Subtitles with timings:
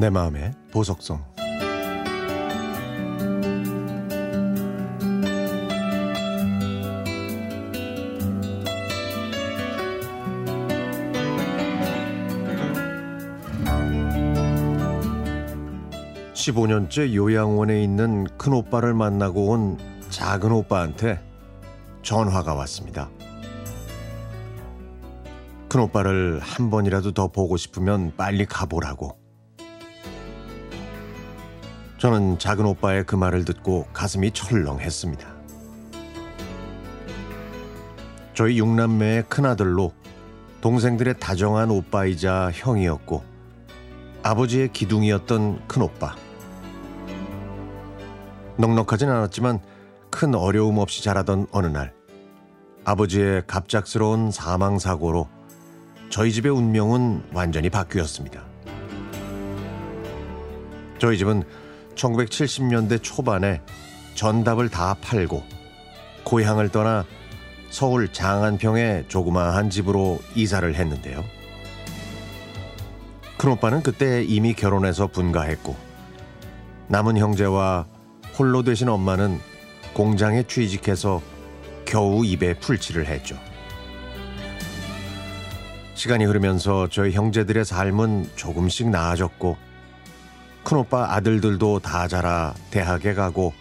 [0.00, 1.22] 내 마음의 보석성
[16.32, 19.76] 15년째 요양원에 있는 큰 오빠를 만나고 온
[20.08, 21.22] 작은 오빠한테
[22.00, 23.10] 전화가 왔습니다.
[25.68, 29.19] 큰 오빠를 한 번이라도 더 보고 싶으면 빨리 가보라고.
[32.00, 35.28] 저는 작은 오빠의 그 말을 듣고 가슴이 철렁했습니다.
[38.32, 39.92] 저희 육남매의 큰아들로
[40.62, 43.22] 동생들의 다정한 오빠이자 형이었고
[44.22, 46.16] 아버지의 기둥이었던 큰오빠.
[48.56, 49.58] 넉넉하진 않았지만
[50.08, 51.92] 큰 어려움 없이 자라던 어느 날
[52.84, 55.28] 아버지의 갑작스러운 사망 사고로
[56.08, 58.42] 저희 집의 운명은 완전히 바뀌었습니다.
[60.98, 61.44] 저희 집은
[61.94, 63.60] 1970년대 초반에
[64.14, 65.42] 전답을 다 팔고
[66.24, 67.04] 고향을 떠나
[67.70, 71.24] 서울 장안평의 조그마한 집으로 이사를 했는데요.
[73.38, 75.74] 큰오빠는 그때 이미 결혼해서 분가했고
[76.88, 77.86] 남은 형제와
[78.38, 79.40] 홀로 되신 엄마는
[79.94, 81.22] 공장에 취직해서
[81.84, 83.36] 겨우 입에 풀칠을 했죠.
[85.94, 89.56] 시간이 흐르면서 저희 형제들의 삶은 조금씩 나아졌고
[90.64, 93.52] 큰오빠 아들들도 다 자라 대학에 가고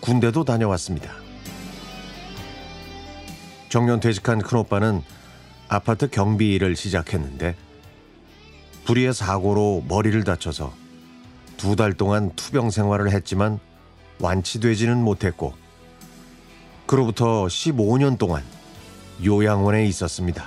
[0.00, 1.12] 군대도 다녀왔습니다.
[3.68, 5.02] 정년 퇴직한 큰오빠는
[5.68, 7.56] 아파트 경비 일을 시작했는데
[8.84, 10.72] 불의의 사고로 머리를 다쳐서
[11.56, 13.58] 두 달 동안 투병 생활을 했지만
[14.20, 15.54] 완치되지는 못했고
[16.86, 18.42] 그로부터 15년 동안
[19.24, 20.44] 요양원에 있었습니다.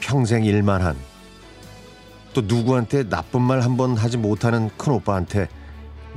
[0.00, 0.96] 평생 일만 한,
[2.34, 5.48] 또 누구한테 나쁜 말 한 번 하지 못하는 큰 오빠한테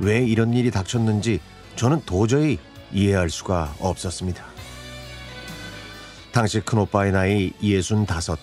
[0.00, 1.40] 왜 이런 일이 닥쳤는지
[1.76, 2.58] 저는 도저히
[2.92, 4.44] 이해할 수가 없었습니다.
[6.32, 8.36] 당시 큰 오빠의 나이 65.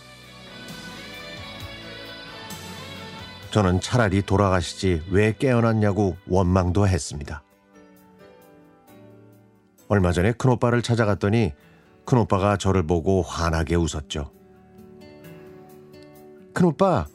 [3.52, 7.42] 저는 차라리 돌아가시지 왜 깨어났냐고 원망도 했습니다.
[9.88, 11.54] 얼마 전에 큰오빠를 찾아갔더니
[12.06, 14.32] 큰오빠가 저를 보고 환하게 웃었죠.
[16.54, 17.08] 큰오빠,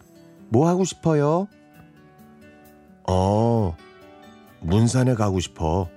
[0.50, 1.46] 뭐 하고 싶어요?
[3.08, 3.76] 어,
[4.60, 5.88] 문산에 가고 싶어.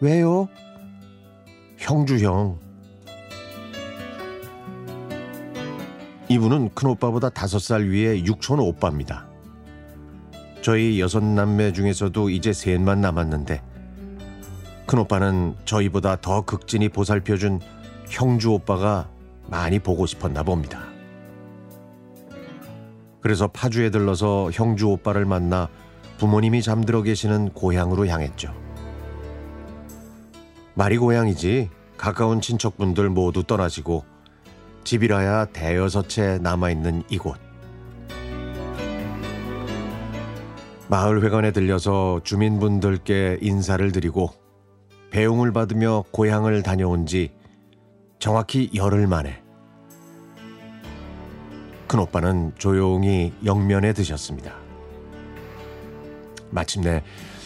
[0.00, 0.48] 왜요?
[1.76, 2.58] 형주 형.
[6.28, 9.26] 이분은 큰 오빠보다 다섯 살 위에 육촌 오빠입니다.
[10.62, 13.62] 저희 여섯 남매 중에서도 이제 셋만 남았는데
[14.86, 17.60] 큰 오빠는 저희보다 더 극진히 보살펴준
[18.08, 19.08] 형주 오빠가
[19.48, 20.87] 많이 보고 싶었나 봅니다.
[23.28, 25.68] 그래서 파주에 들러서 형주 오빠를 만나
[26.16, 28.54] 부모님이 잠들어 계시는 고향으로 향했죠.
[30.72, 31.68] 말이 고향이지
[31.98, 34.02] 가까운 친척분들 모두 떠나시고
[34.82, 37.36] 집이라야 대여섯 채 남아있는 이곳.
[40.88, 44.30] 마을 회관에 들려서 주민분들께 인사를 드리고
[45.10, 47.34] 배웅을 받으며 고향을 다녀온 지
[48.18, 49.42] 정확히 열흘 만에
[51.88, 54.54] 큰오빠는 조용히 영면에 드셨습니다.
[56.50, 57.02] 마침내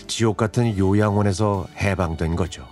[0.07, 2.67] 지옥 같은 요양원에서 해방된 거죠.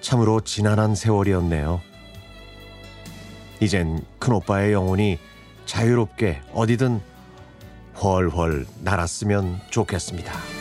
[0.00, 1.80] 참으로 지난한 세월이었네요.
[3.60, 5.18] 이젠 큰오빠의 영혼이
[5.64, 7.00] 자유롭게 어디든
[8.02, 10.55] 훨훨 날았으면 좋겠습니다.